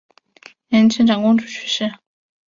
[0.69, 1.93] 延庆长公主去世。